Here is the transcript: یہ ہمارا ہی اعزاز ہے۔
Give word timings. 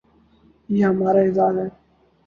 یہ 0.69 0.83
ہمارا 0.85 1.19
ہی 1.21 1.27
اعزاز 1.27 1.55
ہے۔ 1.59 1.67